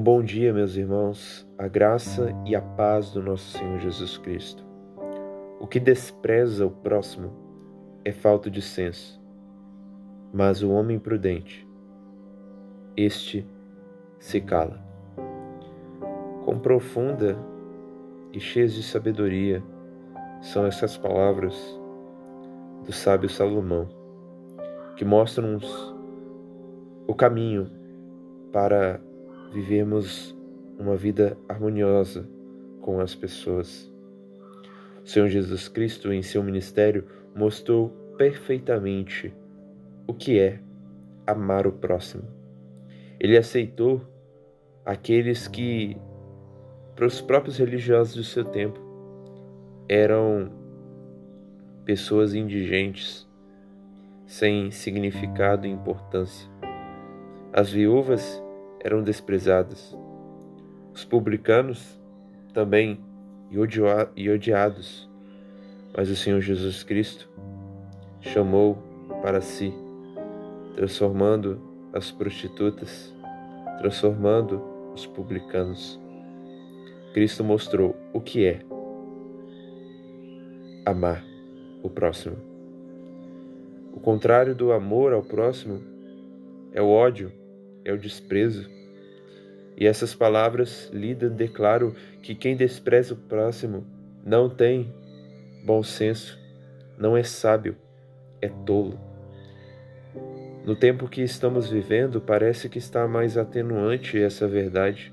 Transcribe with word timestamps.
Um 0.00 0.02
bom 0.02 0.22
dia, 0.22 0.50
meus 0.50 0.76
irmãos, 0.76 1.46
a 1.58 1.68
graça 1.68 2.34
e 2.46 2.56
a 2.56 2.62
paz 2.62 3.10
do 3.10 3.22
nosso 3.22 3.58
Senhor 3.58 3.78
Jesus 3.80 4.16
Cristo. 4.16 4.64
O 5.60 5.66
que 5.66 5.78
despreza 5.78 6.64
o 6.64 6.70
próximo 6.70 7.30
é 8.02 8.10
falta 8.10 8.50
de 8.50 8.62
senso, 8.62 9.20
mas 10.32 10.62
o 10.62 10.70
homem 10.70 10.98
prudente, 10.98 11.68
este 12.96 13.46
se 14.18 14.40
cala. 14.40 14.82
Com 16.46 16.58
profunda 16.58 17.36
e 18.32 18.40
cheias 18.40 18.72
de 18.72 18.82
sabedoria 18.82 19.62
são 20.40 20.64
essas 20.64 20.96
palavras 20.96 21.54
do 22.86 22.90
sábio 22.90 23.28
Salomão, 23.28 23.86
que 24.96 25.04
mostram-nos 25.04 25.94
o 27.06 27.14
caminho 27.14 27.70
para 28.50 28.98
vivemos 29.50 30.36
uma 30.78 30.96
vida 30.96 31.36
harmoniosa 31.48 32.26
com 32.80 33.00
as 33.00 33.14
pessoas. 33.14 33.90
O 35.04 35.08
Senhor 35.08 35.28
Jesus 35.28 35.68
Cristo, 35.68 36.12
em 36.12 36.22
seu 36.22 36.42
ministério, 36.42 37.06
mostrou 37.34 37.90
perfeitamente 38.16 39.34
o 40.06 40.14
que 40.14 40.38
é 40.38 40.60
amar 41.26 41.66
o 41.66 41.72
próximo. 41.72 42.24
Ele 43.18 43.36
aceitou 43.36 44.02
aqueles 44.84 45.46
que, 45.46 45.96
para 46.96 47.06
os 47.06 47.20
próprios 47.20 47.58
religiosos 47.58 48.14
do 48.14 48.24
seu 48.24 48.44
tempo, 48.44 48.80
eram 49.88 50.50
pessoas 51.84 52.34
indigentes, 52.34 53.28
sem 54.26 54.70
significado 54.70 55.66
e 55.66 55.70
importância. 55.70 56.48
As 57.52 57.70
viúvas 57.70 58.42
eram 58.80 59.02
desprezadas. 59.02 59.96
Os 60.92 61.04
publicanos 61.04 62.00
também 62.52 62.98
e 63.50 64.30
odiados. 64.30 65.08
Mas 65.96 66.08
o 66.08 66.16
Senhor 66.16 66.40
Jesus 66.40 66.82
Cristo 66.82 67.28
chamou 68.20 68.78
para 69.22 69.40
si, 69.40 69.72
transformando 70.76 71.60
as 71.92 72.10
prostitutas, 72.10 73.14
transformando 73.78 74.62
os 74.94 75.06
publicanos. 75.06 76.00
Cristo 77.12 77.42
mostrou 77.42 77.96
o 78.12 78.20
que 78.20 78.46
é 78.46 78.60
amar 80.86 81.24
o 81.82 81.90
próximo. 81.90 82.36
O 83.92 83.98
contrário 83.98 84.54
do 84.54 84.72
amor 84.72 85.12
ao 85.12 85.22
próximo 85.22 85.80
é 86.72 86.80
o 86.80 86.88
ódio 86.88 87.39
é 87.90 87.94
o 87.94 87.98
desprezo. 87.98 88.68
E 89.76 89.86
essas 89.86 90.14
palavras 90.14 90.90
lidas 90.92 91.32
declaram 91.32 91.94
que 92.22 92.34
quem 92.34 92.56
despreza 92.56 93.14
o 93.14 93.16
próximo 93.16 93.86
não 94.24 94.48
tem 94.48 94.92
bom 95.64 95.82
senso, 95.82 96.38
não 96.98 97.16
é 97.16 97.22
sábio, 97.22 97.76
é 98.40 98.48
tolo. 98.48 98.98
No 100.64 100.76
tempo 100.76 101.08
que 101.08 101.22
estamos 101.22 101.70
vivendo, 101.70 102.20
parece 102.20 102.68
que 102.68 102.78
está 102.78 103.08
mais 103.08 103.38
atenuante 103.38 104.22
essa 104.22 104.46
verdade. 104.46 105.12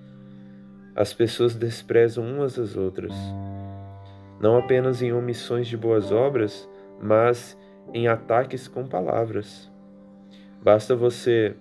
As 0.93 1.13
pessoas 1.13 1.55
desprezam 1.55 2.25
umas 2.25 2.59
às 2.59 2.75
outras, 2.75 3.13
não 4.41 4.57
apenas 4.57 5.01
em 5.01 5.13
omissões 5.13 5.67
de 5.67 5.77
boas 5.77 6.11
obras, 6.11 6.67
mas 7.01 7.57
em 7.93 8.07
ataques 8.07 8.67
com 8.67 8.85
palavras. 8.85 9.71
Basta 10.61 10.95
você 10.95 11.55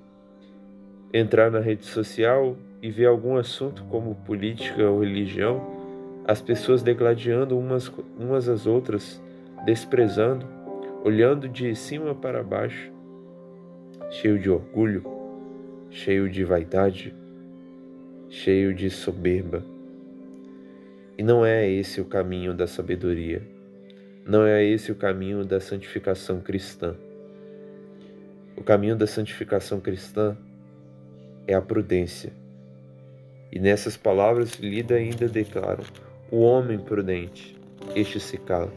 entrar 1.13 1.51
na 1.51 1.61
rede 1.61 1.85
social 1.85 2.57
e 2.83 2.91
ver 2.91 3.07
algum 3.07 3.37
assunto 3.37 3.85
como 3.85 4.15
política 4.15 4.89
ou 4.89 5.01
religião, 5.01 5.77
as 6.27 6.41
pessoas 6.41 6.83
degladiando 6.83 7.59
umas, 7.59 7.91
umas 8.19 8.49
às 8.49 8.67
outras, 8.67 9.23
desprezando, 9.65 10.47
olhando 11.05 11.49
de 11.49 11.75
cima 11.75 12.15
para 12.15 12.43
baixo, 12.43 12.91
cheio 14.11 14.39
de 14.39 14.51
orgulho, 14.51 15.05
cheio 15.91 16.29
de 16.29 16.45
vaidade, 16.45 17.15
cheio 18.29 18.75
de 18.75 18.91
soberba. 18.91 19.65
E 21.17 21.23
não 21.23 21.47
é 21.47 21.69
esse 21.69 22.01
o 22.01 22.05
caminho 22.05 22.53
da 22.53 22.67
sabedoria, 22.67 23.43
não 24.25 24.45
é 24.45 24.65
esse 24.65 24.91
o 24.91 24.97
caminho 24.97 25.45
da 25.45 25.61
santificação 25.61 26.41
cristã. 26.41 26.95
O 28.57 28.63
caminho 28.63 28.97
da 28.97 29.07
santificação 29.07 29.81
cristã 29.81 30.37
é 31.47 31.55
a 31.55 31.63
prudência. 31.63 32.33
E 33.53 33.59
nessas 33.59 33.97
palavras, 33.97 34.55
Lida 34.55 34.97
ainda 34.97 35.29
declara: 35.29 35.83
o 36.31 36.41
homem 36.41 36.79
prudente, 36.79 37.57
este 37.95 38.19
se 38.19 38.37
cala. 38.37 38.73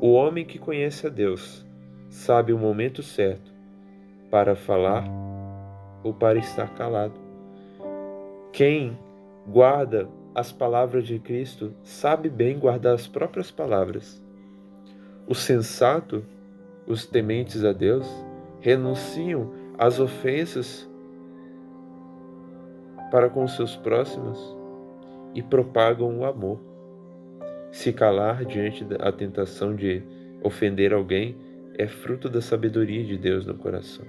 O 0.00 0.12
homem 0.12 0.44
que 0.44 0.58
conhece 0.58 1.06
a 1.06 1.10
Deus 1.10 1.64
sabe 2.08 2.52
o 2.52 2.58
momento 2.58 3.02
certo 3.02 3.52
para 4.30 4.54
falar 4.54 5.04
ou 6.02 6.12
para 6.12 6.38
estar 6.38 6.74
calado. 6.74 7.14
Quem 8.52 8.98
guarda 9.46 10.08
as 10.34 10.52
palavras 10.52 11.06
de 11.06 11.18
Cristo 11.18 11.74
sabe 11.82 12.28
bem 12.28 12.58
guardar 12.58 12.94
as 12.94 13.06
próprias 13.06 13.50
palavras. 13.50 14.22
O 15.26 15.34
sensato, 15.34 16.24
os 16.86 17.06
tementes 17.06 17.64
a 17.64 17.72
Deus, 17.72 18.06
renunciam 18.60 19.52
às 19.76 19.98
ofensas 19.98 20.88
para 23.10 23.28
com 23.28 23.46
seus 23.46 23.76
próximos 23.76 24.38
e 25.34 25.42
propagam 25.42 26.18
o 26.18 26.24
amor. 26.24 26.60
Se 27.70 27.92
calar 27.92 28.44
diante 28.44 28.84
da 28.84 29.10
tentação 29.12 29.74
de 29.74 30.02
ofender 30.42 30.92
alguém 30.92 31.36
é 31.76 31.86
fruto 31.86 32.28
da 32.28 32.40
sabedoria 32.40 33.04
de 33.04 33.16
Deus 33.16 33.46
no 33.46 33.54
coração. 33.54 34.04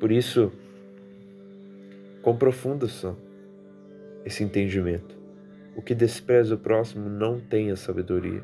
Por 0.00 0.10
isso, 0.10 0.52
com 2.22 2.36
profundação 2.36 3.16
esse 4.24 4.42
entendimento. 4.44 5.16
O 5.76 5.82
que 5.82 5.94
despreza 5.94 6.54
o 6.54 6.58
próximo 6.58 7.08
não 7.08 7.38
tem 7.38 7.70
a 7.70 7.76
sabedoria, 7.76 8.42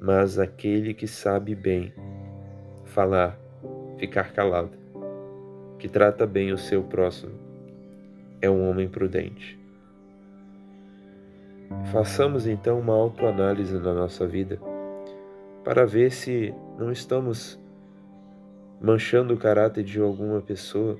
mas 0.00 0.38
aquele 0.38 0.94
que 0.94 1.06
sabe 1.06 1.54
bem 1.54 1.92
falar, 2.84 3.38
ficar 3.98 4.32
calado 4.32 4.81
que 5.82 5.88
trata 5.88 6.24
bem 6.24 6.52
o 6.52 6.58
seu 6.58 6.80
próximo, 6.80 7.32
é 8.40 8.48
um 8.48 8.70
homem 8.70 8.88
prudente. 8.88 9.58
Façamos 11.90 12.46
então 12.46 12.78
uma 12.78 12.94
autoanálise 12.94 13.76
na 13.80 13.92
nossa 13.92 14.24
vida 14.24 14.60
para 15.64 15.84
ver 15.84 16.12
se 16.12 16.54
não 16.78 16.92
estamos 16.92 17.58
manchando 18.80 19.34
o 19.34 19.36
caráter 19.36 19.82
de 19.82 19.98
alguma 19.98 20.40
pessoa, 20.40 20.96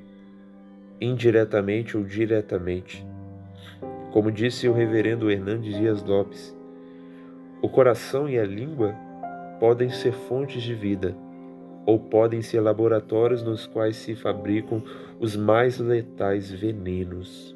indiretamente 1.00 1.96
ou 1.96 2.02
diretamente. 2.02 3.06
Como 4.10 4.32
disse 4.32 4.68
o 4.68 4.72
reverendo 4.72 5.30
Hernandes 5.30 5.76
Dias 5.76 6.02
Lopes, 6.02 6.52
o 7.62 7.68
coração 7.68 8.28
e 8.28 8.36
a 8.36 8.44
língua 8.44 8.96
podem 9.60 9.90
ser 9.90 10.12
fontes 10.12 10.60
de 10.60 10.74
vida 10.74 11.16
ou 11.84 11.98
podem 11.98 12.42
ser 12.42 12.60
laboratórios 12.60 13.42
nos 13.42 13.66
quais 13.66 13.96
se 13.96 14.14
fabricam 14.14 14.82
os 15.18 15.36
mais 15.36 15.78
letais 15.78 16.50
venenos. 16.50 17.54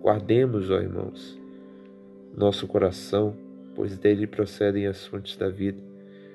Guardemos, 0.00 0.70
ó 0.70 0.80
irmãos, 0.80 1.38
nosso 2.36 2.66
coração, 2.66 3.36
pois 3.74 3.96
dele 3.96 4.26
procedem 4.26 4.86
as 4.86 5.06
fontes 5.06 5.36
da 5.36 5.48
vida. 5.48 5.80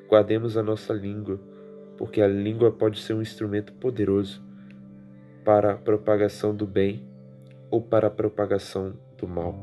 Guardemos 0.08 0.58
a 0.58 0.64
nossa 0.64 0.94
língua, 0.94 1.40
porque 1.98 2.22
a 2.22 2.28
língua 2.28 2.72
pode 2.72 3.00
ser 3.00 3.14
um 3.14 3.22
instrumento 3.22 3.74
poderoso 3.74 4.42
para 5.44 5.74
a 5.74 5.78
propagação 5.78 6.56
do 6.56 6.66
bem 6.66 7.04
ou 7.70 7.82
para 7.82 8.08
a 8.08 8.12
propagação 8.12 8.94
do 9.18 9.28
mal. 9.28 9.56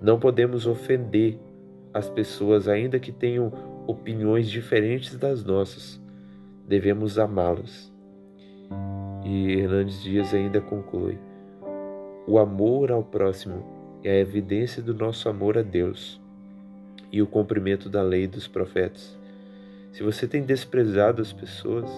Não 0.00 0.18
podemos 0.18 0.66
ofender 0.66 1.38
as 1.94 2.10
pessoas, 2.10 2.68
ainda 2.68 2.98
que 2.98 3.12
tenham 3.12 3.52
opiniões 3.86 4.50
diferentes 4.50 5.16
das 5.16 5.44
nossas 5.44 6.03
devemos 6.66 7.18
amá-los. 7.18 7.92
E 9.24 9.52
Hernandes 9.52 10.02
Dias 10.02 10.34
ainda 10.34 10.60
conclui: 10.60 11.18
o 12.26 12.38
amor 12.38 12.90
ao 12.90 13.02
próximo 13.02 13.62
é 14.02 14.10
a 14.10 14.20
evidência 14.20 14.82
do 14.82 14.94
nosso 14.94 15.28
amor 15.28 15.58
a 15.58 15.62
Deus 15.62 16.20
e 17.12 17.22
o 17.22 17.26
cumprimento 17.26 17.88
da 17.88 18.02
lei 18.02 18.26
dos 18.26 18.48
profetas. 18.48 19.18
Se 19.92 20.02
você 20.02 20.26
tem 20.26 20.42
desprezado 20.42 21.22
as 21.22 21.32
pessoas, 21.32 21.90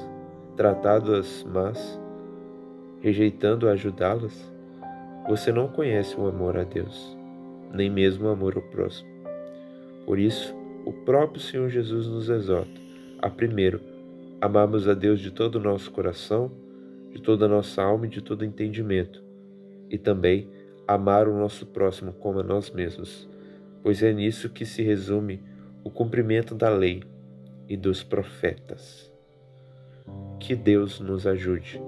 tratado-as 0.57 1.45
más, 1.45 1.99
rejeitando 3.01 3.69
ajudá-las, 3.69 4.53
você 5.29 5.51
não 5.51 5.69
conhece 5.69 6.15
o 6.21 6.27
amor 6.27 6.57
a 6.57 6.65
Deus, 6.65 7.17
nem 7.73 7.91
mesmo 7.91 8.27
o 8.27 8.31
amor 8.31 8.57
ao 8.57 8.63
próximo. 8.63 9.09
Por 10.05 10.19
isso, 10.19 10.55
o 10.85 10.93
próprio 10.93 11.41
Senhor 11.41 11.69
Jesus 11.69 12.07
nos 12.07 12.29
exorta 12.29 12.81
a 13.21 13.31
primeiro, 13.31 13.81
amarmos 14.47 14.89
a 14.89 14.95
Deus 14.95 15.21
de 15.21 15.31
todo 15.31 15.57
o 15.57 15.61
nosso 15.61 15.91
coração, 15.91 16.51
de 17.11 17.21
toda 17.21 17.47
a 17.47 17.49
nossa 17.49 17.83
alma 17.83 18.07
e 18.07 18.09
de 18.09 18.23
todo 18.23 18.45
entendimento, 18.45 19.23
e 19.91 19.99
também 19.99 20.49
amar 20.87 21.29
o 21.29 21.37
nosso 21.37 21.67
próximo 21.67 22.13
como 22.13 22.41
a 22.41 22.43
nós 22.43 22.71
mesmos, 22.71 23.29
pois 23.83 24.03
é 24.03 24.13
nisso 24.13 24.49
que 24.49 24.65
se 24.65 24.83
resume 24.83 25.43
o 25.83 25.91
cumprimento 25.91 26.55
da 26.55 26.69
lei 26.69 27.03
e 27.69 27.77
dos 27.77 28.03
profetas. 28.03 29.13
Que 30.39 30.55
Deus 30.55 31.01
nos 31.01 31.27
ajude 31.27 31.81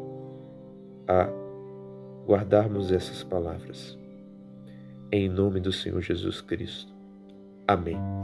a 1.06 1.30
guardarmos 2.26 2.90
essas 2.90 3.22
palavras. 3.22 3.96
Em 5.12 5.28
nome 5.28 5.60
do 5.60 5.72
Senhor 5.72 6.00
Jesus 6.02 6.40
Cristo. 6.40 6.92
Amém. 7.66 8.17